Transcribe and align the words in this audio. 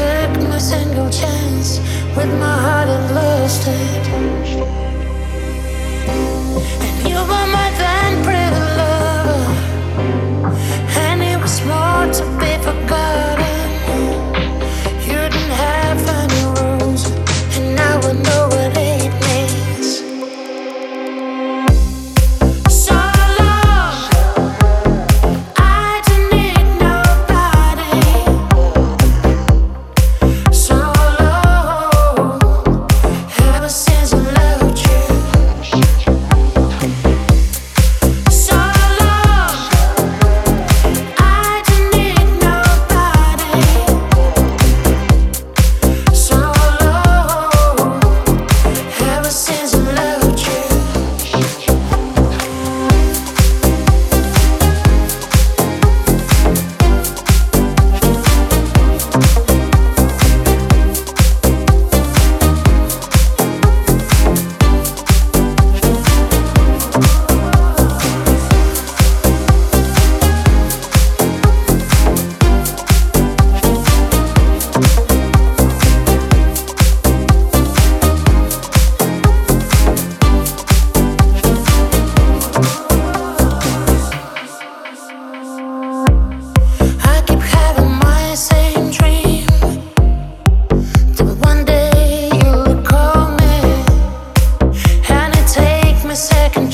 took 0.00 0.48
my 0.48 0.56
single 0.56 1.10
chance 1.10 1.78
with 2.16 2.32
my 2.40 2.56
heart 2.64 2.88
and 2.88 3.14
lost 3.14 3.68
it. 3.68 4.89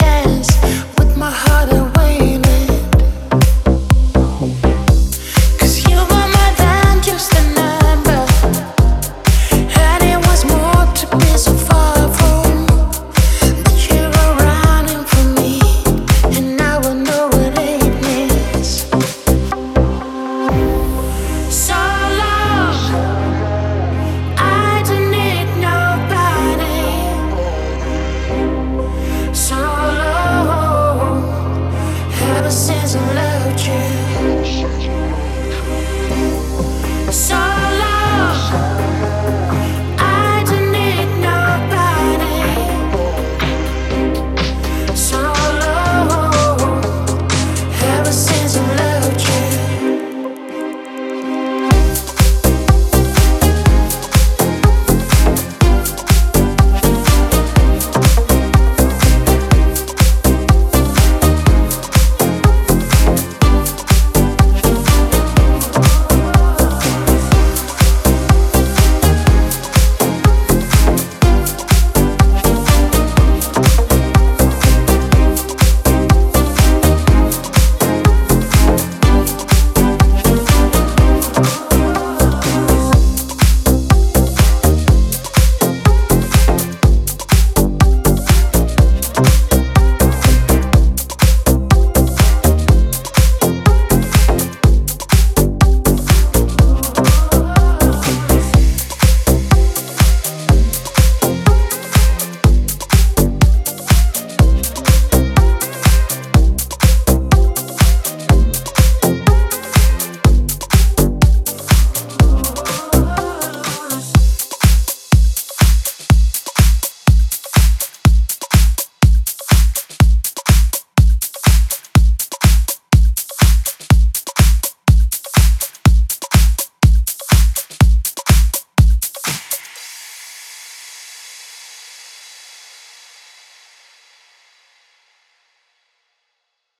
chance. 0.00 0.49